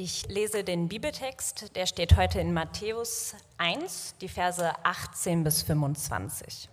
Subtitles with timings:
[0.00, 6.68] Ich lese den Bibeltext, der steht heute in Matthäus 1, die Verse 18 bis 25.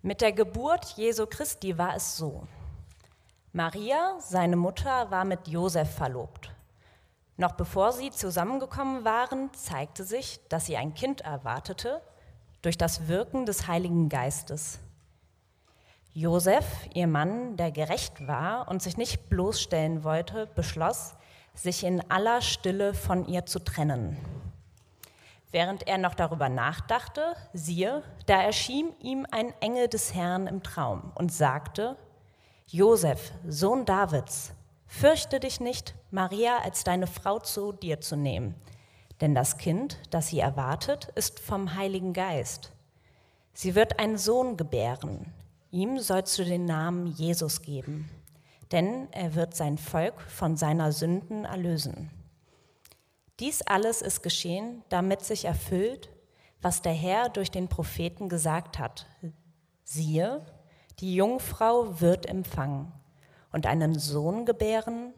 [0.00, 2.46] Mit der Geburt Jesu Christi war es so.
[3.52, 6.50] Maria, seine Mutter, war mit Josef verlobt.
[7.36, 12.00] Noch bevor sie zusammengekommen waren, zeigte sich, dass sie ein Kind erwartete
[12.62, 14.78] durch das Wirken des Heiligen Geistes.
[16.14, 21.14] Josef, ihr Mann, der gerecht war und sich nicht bloßstellen wollte, beschloss,
[21.54, 24.18] sich in aller Stille von ihr zu trennen.
[25.52, 31.12] Während er noch darüber nachdachte, siehe, da erschien ihm ein Engel des Herrn im Traum
[31.14, 31.96] und sagte,
[32.66, 34.52] Josef, Sohn Davids,
[34.86, 38.54] fürchte dich nicht, Maria als deine Frau zu dir zu nehmen,
[39.22, 42.72] denn das Kind, das sie erwartet, ist vom Heiligen Geist.
[43.54, 45.32] Sie wird einen Sohn gebären,
[45.72, 48.08] ihm sollst du den Namen Jesus geben,
[48.70, 52.10] denn er wird sein Volk von seiner Sünden erlösen.
[53.40, 56.10] Dies alles ist geschehen, damit sich erfüllt,
[56.60, 59.06] was der Herr durch den Propheten gesagt hat.
[59.82, 60.46] Siehe,
[61.00, 62.92] die Jungfrau wird empfangen
[63.50, 65.12] und einen Sohn gebären,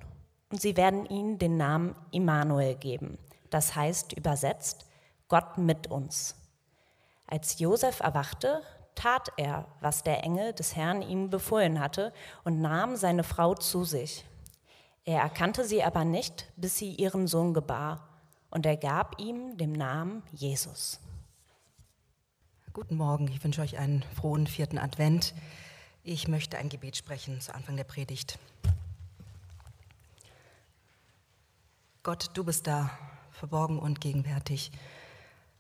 [0.50, 3.18] und sie werden ihm den Namen Immanuel geben.
[3.50, 4.86] Das heißt übersetzt
[5.26, 6.36] Gott mit uns.
[7.26, 8.62] Als Josef erwachte,
[8.94, 12.12] tat er, was der Engel des Herrn ihm befohlen hatte,
[12.44, 14.24] und nahm seine Frau zu sich.
[15.04, 18.08] Er erkannte sie aber nicht, bis sie ihren Sohn gebar,
[18.50, 21.00] und er gab ihm den Namen Jesus.
[22.72, 25.34] Guten Morgen, ich wünsche euch einen frohen vierten Advent.
[26.02, 28.38] Ich möchte ein Gebet sprechen zu Anfang der Predigt.
[32.02, 32.90] Gott, du bist da,
[33.30, 34.72] verborgen und gegenwärtig.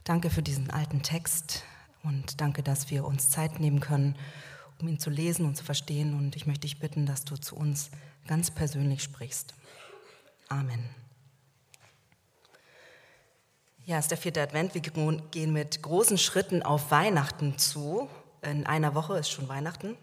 [0.04, 1.64] Danke für diesen alten Text
[2.04, 4.16] und danke, dass wir uns Zeit nehmen können,
[4.80, 6.14] um ihn zu lesen und zu verstehen.
[6.14, 7.90] Und ich möchte dich bitten, dass du zu uns
[8.26, 9.54] ganz persönlich sprichst.
[10.48, 10.88] Amen.
[13.86, 14.74] Ja, es ist der vierte Advent.
[14.74, 18.08] Wir gehen mit großen Schritten auf Weihnachten zu.
[18.42, 19.96] In einer Woche ist schon Weihnachten.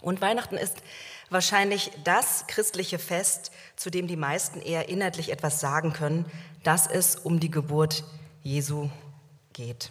[0.00, 0.76] Und Weihnachten ist
[1.30, 6.26] wahrscheinlich das christliche Fest, zu dem die meisten eher inhaltlich etwas sagen können,
[6.62, 8.04] dass es um die Geburt
[8.42, 8.90] Jesu
[9.52, 9.90] geht.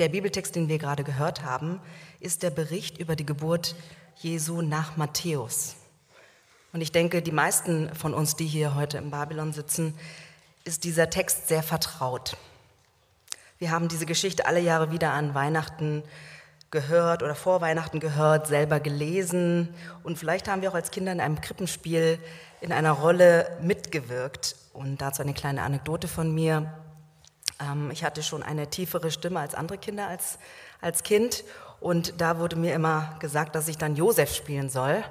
[0.00, 1.78] Der Bibeltext, den wir gerade gehört haben,
[2.20, 3.76] ist der Bericht über die Geburt
[4.16, 5.76] Jesu nach Matthäus.
[6.72, 9.94] Und ich denke, die meisten von uns, die hier heute im Babylon sitzen,
[10.64, 12.38] ist dieser Text sehr vertraut.
[13.58, 16.02] Wir haben diese Geschichte alle Jahre wieder an Weihnachten
[16.70, 19.68] gehört oder vor Weihnachten gehört, selber gelesen
[20.02, 22.18] und vielleicht haben wir auch als Kinder in einem Krippenspiel
[22.62, 24.56] in einer Rolle mitgewirkt.
[24.72, 26.72] Und dazu eine kleine Anekdote von mir.
[27.60, 30.38] Ähm, ich hatte schon eine tiefere Stimme als andere Kinder als,
[30.80, 31.44] als Kind
[31.80, 35.02] und da wurde mir immer gesagt, dass ich dann Josef spielen soll.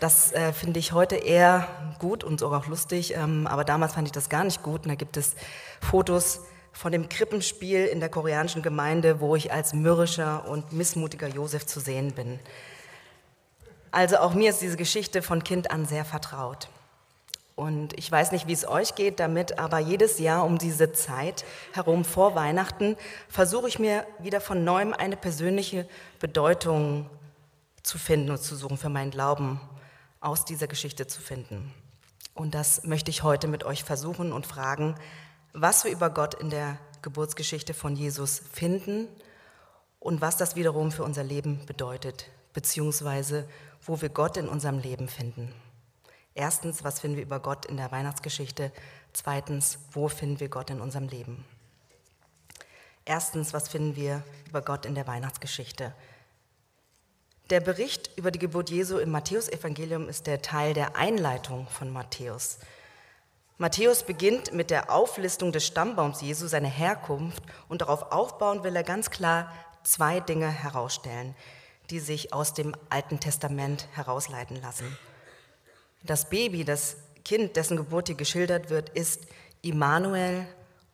[0.00, 1.68] Das äh, finde ich heute eher
[1.98, 4.84] gut und sogar auch lustig, ähm, aber damals fand ich das gar nicht gut.
[4.84, 5.34] Und da gibt es
[5.80, 6.40] Fotos
[6.72, 11.80] von dem Krippenspiel in der koreanischen Gemeinde, wo ich als mürrischer und missmutiger Josef zu
[11.80, 12.40] sehen bin.
[13.92, 16.68] Also auch mir ist diese Geschichte von Kind an sehr vertraut.
[17.56, 21.44] Und ich weiß nicht, wie es euch geht damit, aber jedes Jahr um diese Zeit
[21.72, 22.96] herum vor Weihnachten
[23.28, 25.88] versuche ich mir wieder von neuem eine persönliche
[26.18, 27.08] Bedeutung
[27.84, 29.60] zu finden und zu suchen für meinen Glauben
[30.20, 31.72] aus dieser Geschichte zu finden.
[32.34, 34.96] Und das möchte ich heute mit euch versuchen und fragen,
[35.52, 39.06] was wir über Gott in der Geburtsgeschichte von Jesus finden
[40.00, 43.48] und was das wiederum für unser Leben bedeutet, beziehungsweise
[43.82, 45.54] wo wir Gott in unserem Leben finden.
[46.34, 48.72] Erstens, was finden wir über Gott in der Weihnachtsgeschichte?
[49.12, 51.44] Zweitens, wo finden wir Gott in unserem Leben?
[53.04, 55.94] Erstens, was finden wir über Gott in der Weihnachtsgeschichte?
[57.50, 62.58] Der Bericht über die Geburt Jesu im Matthäusevangelium ist der Teil der Einleitung von Matthäus.
[63.58, 68.82] Matthäus beginnt mit der Auflistung des Stammbaums Jesu, seine Herkunft, und darauf aufbauen will er
[68.82, 69.52] ganz klar
[69.84, 71.36] zwei Dinge herausstellen,
[71.90, 74.96] die sich aus dem Alten Testament herausleiten lassen.
[76.06, 79.22] Das Baby, das Kind, dessen Geburt hier geschildert wird, ist
[79.62, 80.46] Immanuel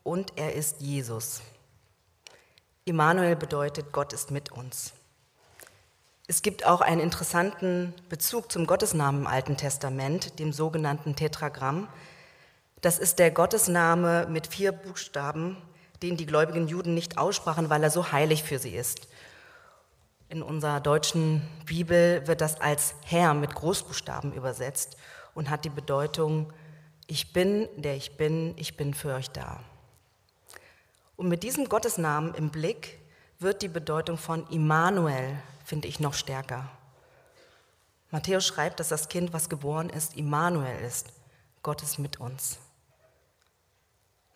[0.05, 1.43] und er ist Jesus.
[2.85, 4.93] Immanuel bedeutet, Gott ist mit uns.
[6.29, 11.89] Es gibt auch einen interessanten Bezug zum Gottesnamen im Alten Testament, dem sogenannten Tetragramm.
[12.81, 15.56] Das ist der Gottesname mit vier Buchstaben,
[16.05, 19.09] den die gläubigen Juden nicht aussprachen, weil er so heilig für sie ist.
[20.31, 24.97] In unserer deutschen Bibel wird das als Herr mit Großbuchstaben übersetzt
[25.35, 26.53] und hat die Bedeutung,
[27.09, 29.59] ich bin, der ich bin, ich bin für euch da.
[31.17, 33.00] Und mit diesem Gottesnamen im Blick
[33.41, 36.71] wird die Bedeutung von Immanuel, finde ich, noch stärker.
[38.12, 41.09] Matthäus schreibt, dass das Kind, was geboren ist, Immanuel ist.
[41.65, 42.61] Gott ist mit uns.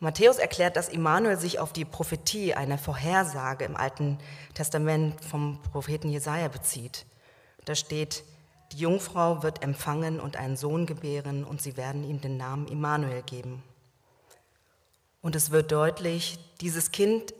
[0.04, 4.18] Matthäus erklärt, dass Immanuel sich auf die Prophetie, eine Vorhersage im Alten
[4.52, 7.06] Testament vom Propheten Jesaja bezieht.
[7.64, 8.22] Da steht,
[8.72, 13.22] die Jungfrau wird empfangen und einen Sohn gebären und sie werden ihm den Namen Immanuel
[13.22, 13.62] geben.
[15.22, 17.32] Und es wird deutlich, dieses Kind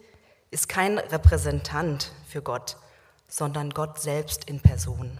[0.50, 2.76] ist kein Repräsentant für Gott,
[3.28, 5.18] sondern Gott selbst in Person.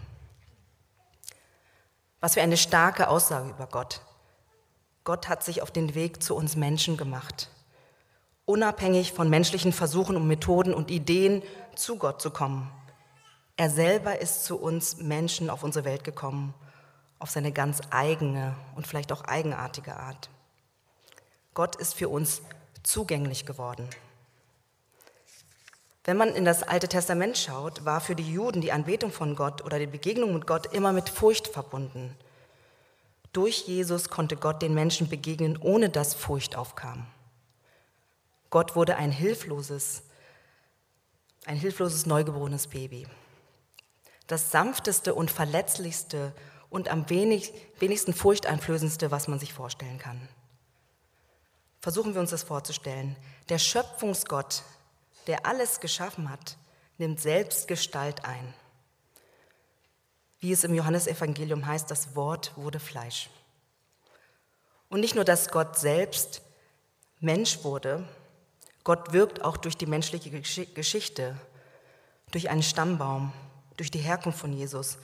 [2.21, 4.01] Was für eine starke Aussage über Gott.
[5.05, 7.51] Gott hat sich auf den Weg zu uns Menschen gemacht,
[8.45, 11.43] unabhängig von menschlichen Versuchen und Methoden und Ideen
[11.75, 12.71] zu Gott zu kommen.
[13.55, 16.55] Er selber ist zu uns Menschen auf unsere Welt gekommen,
[17.19, 20.31] auf seine ganz eigene und vielleicht auch eigenartige Art.
[21.53, 22.41] Gott ist für uns
[22.81, 23.87] zugänglich geworden.
[26.03, 29.63] Wenn man in das Alte Testament schaut, war für die Juden die Anbetung von Gott
[29.63, 32.17] oder die Begegnung mit Gott immer mit Furcht verbunden.
[33.35, 37.05] Durch Jesus konnte Gott den Menschen begegnen, ohne dass Furcht aufkam.
[38.49, 40.03] Gott wurde ein hilfloses,
[41.45, 43.05] ein hilfloses neugeborenes Baby.
[44.27, 46.33] Das sanfteste und verletzlichste
[46.69, 50.29] und am wenig, wenigsten furchteinflößendste, was man sich vorstellen kann.
[51.81, 53.17] Versuchen wir uns das vorzustellen.
[53.49, 54.63] Der Schöpfungsgott,
[55.27, 56.55] der alles geschaffen hat,
[56.97, 58.53] nimmt selbst Gestalt ein.
[60.45, 63.31] Wie es im Johannesevangelium heißt, das Wort wurde Fleisch.
[64.89, 66.43] Und nicht nur, dass Gott selbst
[67.19, 68.07] Mensch wurde,
[68.83, 71.35] Gott wirkt auch durch die menschliche Geschichte,
[72.29, 73.33] durch einen Stammbaum,
[73.75, 74.99] durch die Herkunft von Jesus,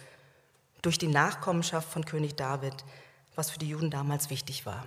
[0.84, 2.76] durch die Nachkommenschaft von König David,
[3.34, 4.86] was für die Juden damals wichtig war.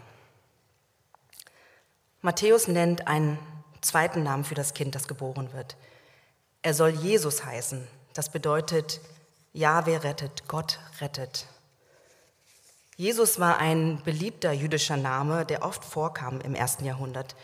[2.21, 3.41] Matthäus nennt einen
[3.81, 5.77] zweiten Namen für das Kind, das geboren wird.
[6.63, 7.89] Er soll Jesus heißen.
[8.13, 9.01] Das bedeutet,
[9.55, 11.47] Jahwe rettet, Gott rettet.
[12.97, 17.37] Jesus war ein beliebter jüdischer Name, der oft vorkam im ersten Jahrhundert.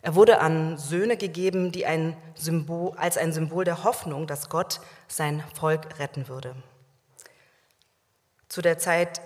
[0.00, 4.80] Er wurde an Söhne gegeben, die ein Symbol, als ein Symbol der Hoffnung, dass Gott
[5.08, 6.54] sein Volk retten würde.
[8.48, 9.20] Zu der Zeit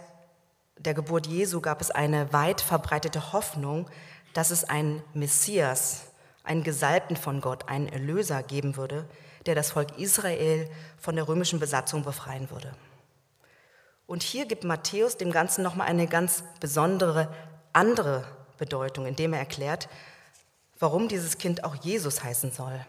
[0.79, 3.91] der Geburt Jesu gab es eine weit verbreitete Hoffnung,
[4.33, 6.05] dass es einen Messias,
[6.43, 9.07] einen Gesalbten von Gott, einen Erlöser geben würde,
[9.47, 12.75] der das Volk Israel von der römischen Besatzung befreien würde.
[14.07, 17.33] Und hier gibt Matthäus dem Ganzen nochmal eine ganz besondere
[17.73, 18.25] andere
[18.59, 19.89] Bedeutung, indem er erklärt,
[20.79, 22.85] warum dieses Kind auch Jesus heißen soll.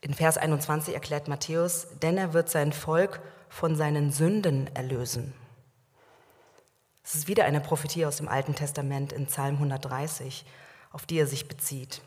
[0.00, 5.34] In Vers 21 erklärt Matthäus, denn er wird sein Volk von seinen Sünden erlösen.
[7.02, 10.44] Es ist wieder eine Prophetie aus dem Alten Testament in Psalm 130,
[10.90, 12.02] auf die er sich bezieht.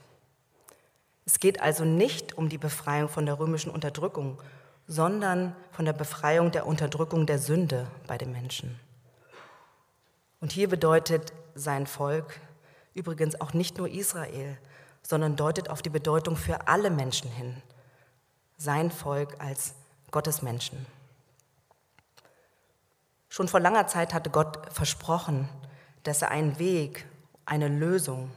[1.31, 4.41] Es geht also nicht um die Befreiung von der römischen Unterdrückung,
[4.87, 8.79] sondern von der Befreiung der Unterdrückung der Sünde bei den Menschen.
[10.39, 12.41] Und hier bedeutet sein Volk
[12.95, 14.57] übrigens auch nicht nur Israel,
[15.03, 17.61] sondern deutet auf die Bedeutung für alle Menschen hin.
[18.57, 19.75] Sein Volk als
[20.09, 20.87] Gottes Menschen.
[23.27, 25.47] Schon vor langer Zeit hatte Gott versprochen,
[26.01, 27.05] dass er einen Weg,
[27.45, 28.31] eine Lösung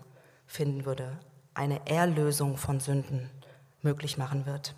[0.46, 1.18] finden würde,
[1.54, 3.30] eine Erlösung von Sünden
[3.82, 4.74] möglich machen wird.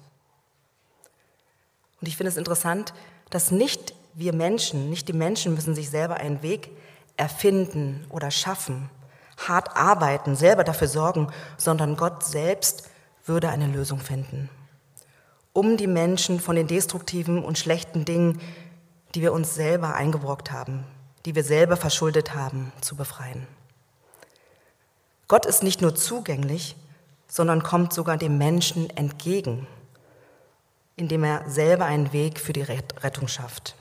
[2.00, 2.92] Und ich finde es interessant,
[3.30, 6.70] dass nicht wir Menschen, nicht die Menschen müssen sich selber einen Weg
[7.16, 8.90] erfinden oder schaffen,
[9.36, 12.90] hart arbeiten, selber dafür sorgen, sondern Gott selbst
[13.24, 14.50] würde eine Lösung finden,
[15.52, 18.40] um die Menschen von den destruktiven und schlechten Dingen,
[19.14, 20.84] die wir uns selber eingebrockt haben,
[21.24, 23.46] die wir selber verschuldet haben, zu befreien.
[25.28, 26.76] Gott ist nicht nur zugänglich,
[27.28, 29.66] sondern kommt sogar dem Menschen entgegen,
[30.96, 33.74] indem er selber einen Weg für die Rettung schafft.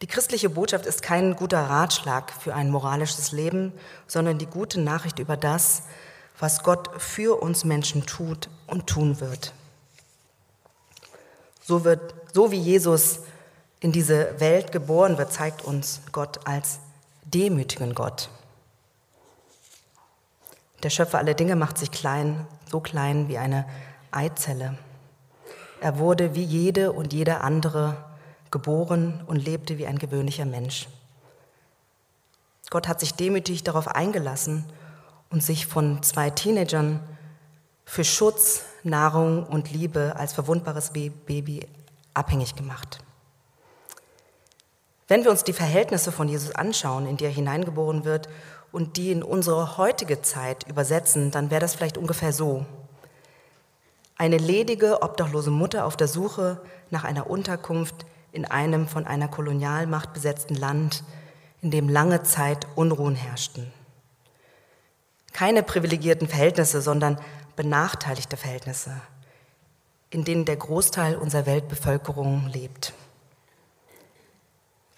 [0.00, 3.72] Die christliche Botschaft ist kein guter Ratschlag für ein moralisches Leben,
[4.06, 5.82] sondern die gute Nachricht über das,
[6.38, 9.52] was Gott für uns Menschen tut und tun wird.
[11.60, 13.20] So, wird, so wie Jesus
[13.80, 16.78] in diese Welt geboren wird, zeigt uns Gott als
[17.24, 18.30] demütigen Gott.
[20.82, 23.66] Der Schöpfer aller Dinge macht sich klein, so klein wie eine
[24.10, 24.78] Eizelle.
[25.80, 27.96] Er wurde wie jede und jeder andere
[28.50, 30.88] geboren und lebte wie ein gewöhnlicher Mensch.
[32.70, 34.64] Gott hat sich demütig darauf eingelassen
[35.30, 37.00] und sich von zwei Teenagern
[37.84, 41.66] für Schutz, Nahrung und Liebe als verwundbares Baby
[42.14, 42.98] abhängig gemacht.
[45.06, 48.28] Wenn wir uns die Verhältnisse von Jesus anschauen, in die er hineingeboren wird
[48.72, 52.66] und die in unsere heutige Zeit übersetzen, dann wäre das vielleicht ungefähr so.
[54.16, 56.60] Eine ledige, obdachlose Mutter auf der Suche
[56.90, 61.02] nach einer Unterkunft, in einem von einer Kolonialmacht besetzten Land,
[61.62, 63.72] in dem lange Zeit Unruhen herrschten.
[65.32, 67.18] Keine privilegierten Verhältnisse, sondern
[67.56, 68.92] benachteiligte Verhältnisse,
[70.10, 72.92] in denen der Großteil unserer Weltbevölkerung lebt.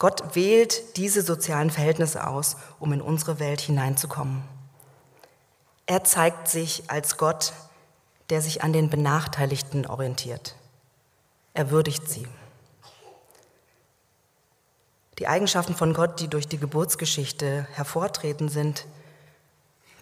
[0.01, 4.43] Gott wählt diese sozialen Verhältnisse aus, um in unsere Welt hineinzukommen.
[5.85, 7.53] Er zeigt sich als Gott,
[8.31, 10.57] der sich an den Benachteiligten orientiert.
[11.53, 12.27] Er würdigt sie.
[15.19, 18.87] Die Eigenschaften von Gott, die durch die Geburtsgeschichte hervortreten, sind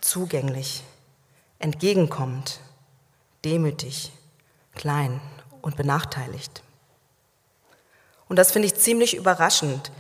[0.01, 0.85] zugänglich,
[1.59, 2.61] entgegenkommend,
[3.45, 4.13] demütig,
[4.77, 5.21] klein
[5.61, 6.63] und benachteiligt.
[8.29, 9.91] Und das finde ich ziemlich überraschend,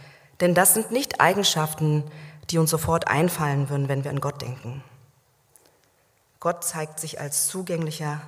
[0.40, 2.04] denn das sind nicht Eigenschaften,
[2.50, 4.82] die uns sofort einfallen würden, wenn wir an Gott denken.
[6.40, 8.20] Gott zeigt sich als zugänglicher,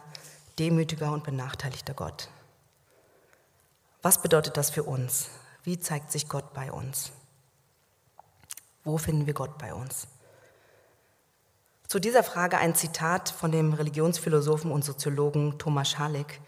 [0.58, 2.28] demütiger und benachteiligter Gott.
[4.02, 5.28] Was bedeutet das für uns?
[5.62, 7.12] Wie zeigt sich Gott bei uns?
[8.82, 10.08] Wo finden wir Gott bei uns?
[11.86, 16.40] Zu dieser Frage ein Zitat von dem Religionsphilosophen und Soziologen Thomas Schalik,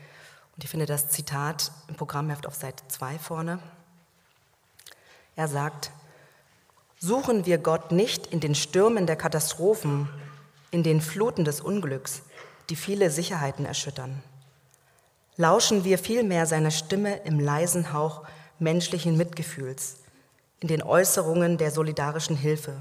[0.63, 3.59] und ich finde das Zitat im Programmheft auf Seite 2 vorne.
[5.35, 5.91] Er sagt,
[7.01, 10.09] suchen wir Gott nicht in den Stürmen der Katastrophen,
[10.71, 12.23] in den Fluten des Unglücks,
[12.71, 14.23] die viele Sicherheiten erschüttern.
[15.37, 18.23] Lauschen wir vielmehr seiner Stimme im leisen Hauch
[18.61, 19.97] menschlichen Mitgefühls,
[20.61, 22.81] in den Äußerungen der solidarischen Hilfe.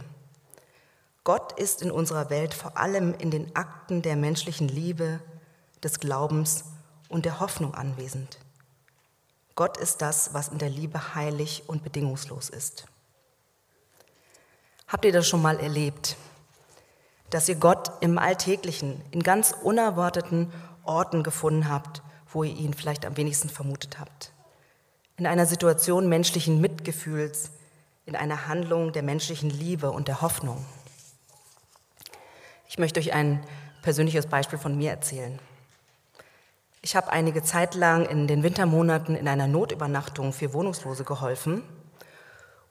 [1.23, 5.19] Gott ist in unserer Welt vor allem in den Akten der menschlichen Liebe,
[5.81, 6.65] des Glaubens
[7.11, 8.39] und der Hoffnung anwesend.
[9.55, 12.85] Gott ist das, was in der Liebe heilig und bedingungslos ist.
[14.87, 16.17] Habt ihr das schon mal erlebt,
[17.29, 20.51] dass ihr Gott im Alltäglichen, in ganz unerwarteten
[20.83, 24.33] Orten gefunden habt, wo ihr ihn vielleicht am wenigsten vermutet habt?
[25.17, 27.51] In einer Situation menschlichen Mitgefühls,
[28.05, 30.65] in einer Handlung der menschlichen Liebe und der Hoffnung.
[32.67, 33.45] Ich möchte euch ein
[33.81, 35.39] persönliches Beispiel von mir erzählen.
[36.83, 41.61] Ich habe einige Zeit lang in den Wintermonaten in einer Notübernachtung für Wohnungslose geholfen.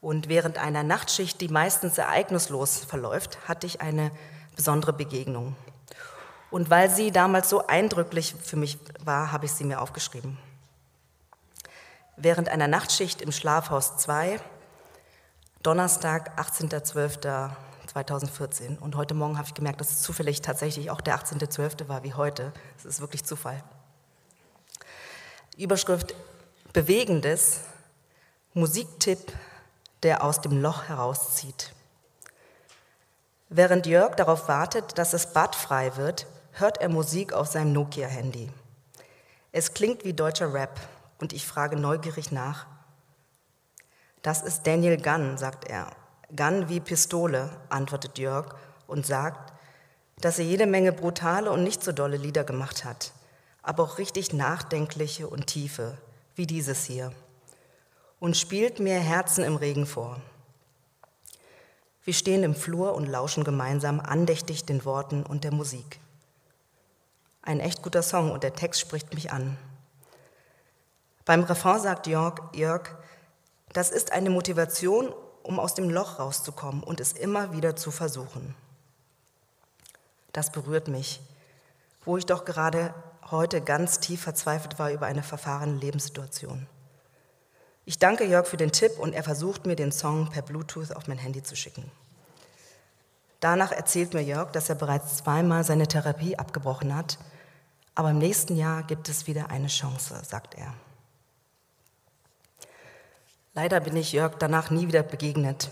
[0.01, 4.11] Und während einer Nachtschicht, die meistens ereignislos verläuft, hatte ich eine
[4.57, 5.55] besondere Begegnung.
[6.51, 10.37] Und weil sie damals so eindrücklich für mich war, habe ich sie mir aufgeschrieben.
[12.17, 14.41] Während einer Nachtschicht im Schlafhaus 2,
[15.63, 18.77] Donnerstag, 18.12.2014.
[18.81, 21.87] Und heute Morgen habe ich gemerkt, dass es zufällig tatsächlich auch der 18.12.
[21.87, 22.53] war wie heute.
[22.77, 23.63] Es ist wirklich Zufall.
[25.57, 26.15] Überschrift
[26.73, 27.61] Bewegendes,
[28.55, 29.33] Musiktipp,
[30.03, 31.75] der aus dem Loch herauszieht.
[33.49, 38.51] Während Jörg darauf wartet, dass das Bad frei wird, hört er Musik auf seinem Nokia-Handy.
[39.51, 40.81] Es klingt wie deutscher Rap
[41.19, 42.67] und ich frage neugierig nach.
[44.23, 45.91] Das ist Daniel Gunn, sagt er.
[46.35, 48.55] Gunn wie Pistole, antwortet Jörg
[48.87, 49.53] und sagt,
[50.21, 53.13] dass er jede Menge brutale und nicht so dolle Lieder gemacht hat
[53.63, 55.99] aber auch richtig nachdenkliche und tiefe,
[56.35, 57.13] wie dieses hier.
[58.19, 60.21] Und spielt mir Herzen im Regen vor.
[62.05, 66.01] Wir stehen im Flur und lauschen gemeinsam andächtig den Worten und der Musik.
[67.43, 69.57] Ein echt guter Song und der Text spricht mich an.
[71.25, 72.97] Beim Refrain sagt Jörg, Jörg,
[73.73, 78.55] das ist eine Motivation, um aus dem Loch rauszukommen und es immer wieder zu versuchen.
[80.33, 81.21] Das berührt mich,
[82.05, 82.95] wo ich doch gerade
[83.31, 86.67] heute ganz tief verzweifelt war über eine verfahrene Lebenssituation.
[87.85, 91.09] Ich danke Jörg für den Tipp und er versucht mir den Song per Bluetooth auf
[91.09, 91.91] mein Handy zu schicken.
[93.41, 97.19] Danach erzählt mir Jörg, dass er bereits zweimal seine Therapie abgebrochen hat,
[97.95, 100.75] aber im nächsten Jahr gibt es wieder eine Chance, sagt er.
[103.55, 105.71] Leider bin ich Jörg danach nie wieder begegnet.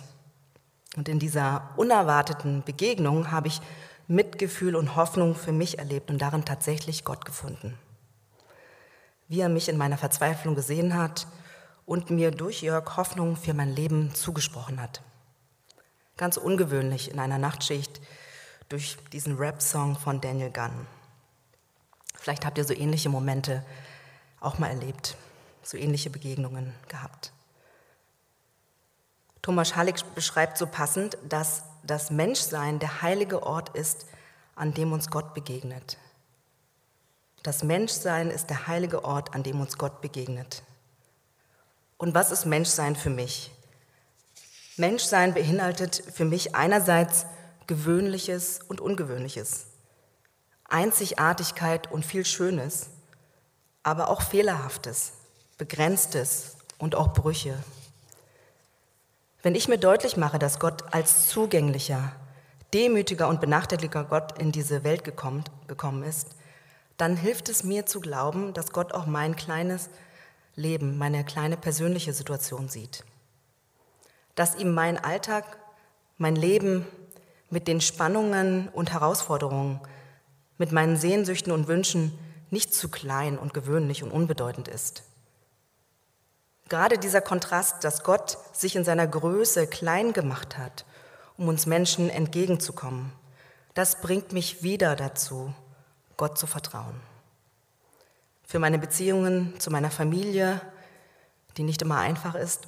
[0.96, 3.60] Und in dieser unerwarteten Begegnung habe ich
[4.10, 7.78] Mitgefühl und Hoffnung für mich erlebt und darin tatsächlich Gott gefunden.
[9.28, 11.26] Wie er mich in meiner Verzweiflung gesehen hat
[11.84, 15.02] und mir durch Jörg Hoffnung für mein Leben zugesprochen hat.
[16.16, 18.00] Ganz ungewöhnlich in einer Nachtschicht
[18.70, 20.86] durch diesen Rap-Song von Daniel Gunn.
[22.14, 23.62] Vielleicht habt ihr so ähnliche Momente
[24.40, 25.16] auch mal erlebt,
[25.62, 27.32] so ähnliche Begegnungen gehabt.
[29.42, 34.06] Thomas Halleck beschreibt so passend, dass das Menschsein der heilige Ort ist,
[34.54, 35.98] an dem uns Gott begegnet.
[37.42, 40.62] Das Menschsein ist der heilige Ort, an dem uns Gott begegnet.
[41.96, 43.52] Und was ist Menschsein für mich?
[44.76, 47.26] Menschsein beinhaltet für mich einerseits
[47.66, 49.66] Gewöhnliches und Ungewöhnliches,
[50.64, 52.88] Einzigartigkeit und viel Schönes,
[53.82, 55.12] aber auch Fehlerhaftes,
[55.58, 57.58] Begrenztes und auch Brüche.
[59.42, 62.12] Wenn ich mir deutlich mache, dass Gott als zugänglicher,
[62.74, 66.30] demütiger und benachteiligter Gott in diese Welt gekommen, gekommen ist,
[66.96, 69.90] dann hilft es mir zu glauben, dass Gott auch mein kleines
[70.56, 73.04] Leben, meine kleine persönliche Situation sieht.
[74.34, 75.44] Dass ihm mein Alltag,
[76.16, 76.84] mein Leben
[77.48, 79.80] mit den Spannungen und Herausforderungen,
[80.58, 82.18] mit meinen Sehnsüchten und Wünschen
[82.50, 85.04] nicht zu klein und gewöhnlich und unbedeutend ist.
[86.68, 90.84] Gerade dieser Kontrast, dass Gott sich in seiner Größe klein gemacht hat,
[91.38, 93.12] um uns Menschen entgegenzukommen,
[93.74, 95.54] das bringt mich wieder dazu,
[96.16, 97.00] Gott zu vertrauen.
[98.44, 100.60] Für meine Beziehungen zu meiner Familie,
[101.56, 102.66] die nicht immer einfach ist,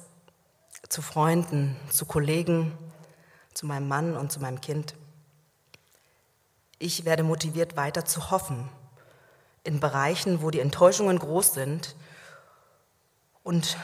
[0.89, 2.77] zu Freunden, zu Kollegen,
[3.53, 4.95] zu meinem Mann und zu meinem Kind.
[6.79, 8.69] Ich werde motiviert, weiter zu hoffen
[9.63, 11.95] in Bereichen, wo die Enttäuschungen groß sind
[13.43, 13.77] und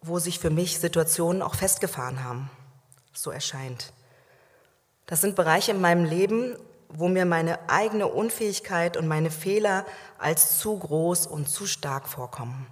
[0.00, 2.50] wo sich für mich Situationen auch festgefahren haben.
[3.12, 3.92] So erscheint.
[5.06, 6.56] Das sind Bereiche in meinem Leben,
[6.88, 9.84] wo mir meine eigene Unfähigkeit und meine Fehler
[10.18, 12.66] als zu groß und zu stark vorkommen.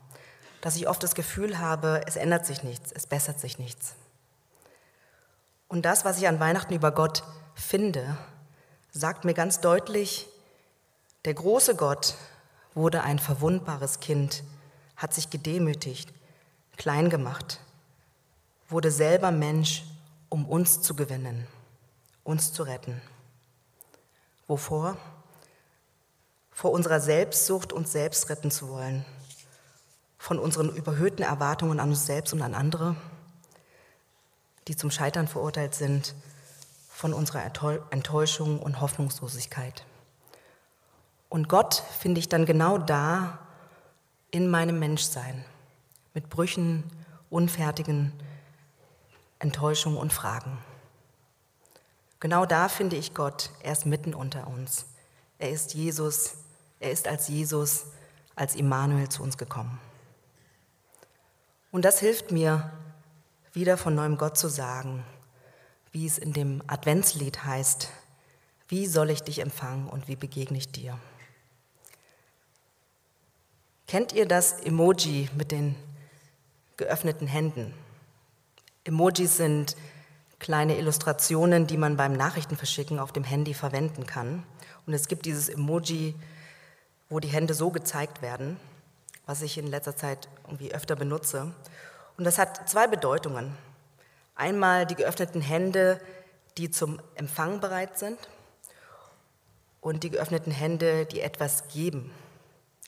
[0.61, 3.95] Dass ich oft das Gefühl habe, es ändert sich nichts, es bessert sich nichts.
[5.69, 8.17] Und das, was ich an Weihnachten über Gott finde,
[8.93, 10.29] sagt mir ganz deutlich,
[11.25, 12.15] der große Gott
[12.75, 14.45] wurde ein verwundbares Kind,
[14.97, 16.13] hat sich gedemütigt,
[16.77, 17.61] klein gemacht,
[18.69, 19.85] wurde selber Mensch,
[20.29, 21.47] um uns zu gewinnen,
[22.23, 23.01] uns zu retten.
[24.47, 24.97] Wovor?
[26.51, 29.05] Vor unserer Selbstsucht, uns selbst retten zu wollen,
[30.19, 32.97] von unseren überhöhten Erwartungen an uns selbst und an andere,
[34.69, 36.15] die zum Scheitern verurteilt sind,
[36.89, 37.45] von unserer
[37.91, 39.85] Enttäuschung und Hoffnungslosigkeit.
[41.29, 43.44] Und Gott finde ich dann genau da
[44.35, 45.45] in meinem Menschsein
[46.13, 46.83] mit Brüchen,
[47.31, 48.13] unfertigen
[49.39, 50.59] Enttäuschungen und Fragen.
[52.19, 54.87] Genau da finde ich Gott, er ist mitten unter uns.
[55.39, 56.35] Er ist Jesus,
[56.81, 57.85] er ist als Jesus,
[58.35, 59.79] als Immanuel zu uns gekommen.
[61.71, 62.73] Und das hilft mir,
[63.53, 65.05] wieder von neuem Gott zu sagen,
[65.93, 67.89] wie es in dem Adventslied heißt,
[68.67, 70.99] wie soll ich dich empfangen und wie begegne ich dir?
[73.87, 75.77] Kennt ihr das Emoji mit den
[76.77, 77.75] geöffneten Händen.
[78.85, 79.77] Emojis sind
[80.39, 84.45] kleine Illustrationen, die man beim Nachrichtenverschicken auf dem Handy verwenden kann.
[84.87, 86.15] Und es gibt dieses Emoji,
[87.09, 88.59] wo die Hände so gezeigt werden,
[89.27, 91.55] was ich in letzter Zeit irgendwie öfter benutze.
[92.17, 93.57] Und das hat zwei Bedeutungen.
[94.35, 96.01] Einmal die geöffneten Hände,
[96.59, 98.19] die zum Empfang bereit sind
[99.81, 102.11] und die geöffneten Hände, die etwas geben,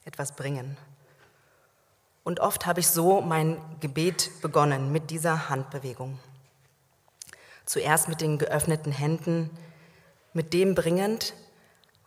[0.07, 0.79] etwas bringen.
[2.25, 6.19] Und oft habe ich so mein Gebet begonnen mit dieser Handbewegung.
[7.67, 9.51] Zuerst mit den geöffneten Händen,
[10.33, 11.35] mit dem bringend,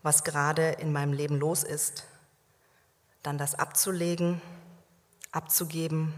[0.01, 2.05] was gerade in meinem Leben los ist,
[3.21, 4.41] dann das abzulegen,
[5.31, 6.13] abzugeben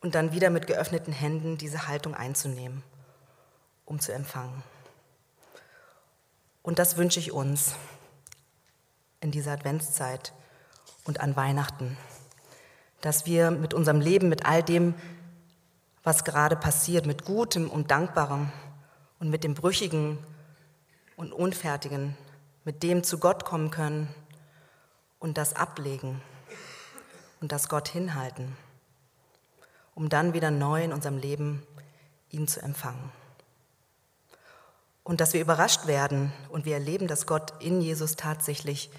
[0.00, 2.82] und dann wieder mit geöffneten Händen diese Haltung einzunehmen,
[3.84, 4.62] um zu empfangen.
[6.62, 7.74] Und das wünsche ich uns
[9.20, 10.32] in dieser Adventszeit
[11.06, 11.96] und an Weihnachten
[13.00, 14.94] dass wir mit unserem Leben, mit all dem,
[16.02, 18.50] was gerade passiert, mit Gutem und Dankbarem
[19.18, 20.18] und mit dem Brüchigen
[21.16, 22.16] und Unfertigen,
[22.64, 24.12] mit dem zu Gott kommen können
[25.18, 26.20] und das ablegen
[27.40, 28.56] und das Gott hinhalten,
[29.94, 31.62] um dann wieder neu in unserem Leben
[32.30, 33.12] ihn zu empfangen.
[35.04, 38.90] Und dass wir überrascht werden und wir erleben, dass Gott in Jesus tatsächlich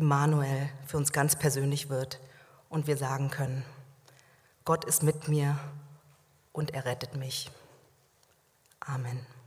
[0.00, 2.20] Immanuel für uns ganz persönlich wird
[2.70, 3.64] und wir sagen können,
[4.64, 5.58] Gott ist mit mir
[6.52, 7.50] und er rettet mich.
[8.80, 9.26] Amen.